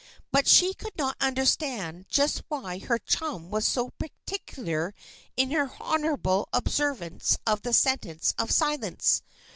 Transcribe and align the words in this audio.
But 0.31 0.47
she 0.47 0.73
could 0.73 0.97
not 0.97 1.15
understand 1.21 2.07
just 2.09 2.41
why 2.47 2.79
her 2.79 2.97
chum 2.97 3.51
was 3.51 3.67
so 3.67 3.91
particular 3.99 4.95
in 5.37 5.51
her 5.51 5.71
honorable 5.79 6.49
observance 6.53 7.37
of 7.45 7.61
the 7.61 7.71
sentence 7.71 8.33
of 8.39 8.49
silence. 8.49 9.21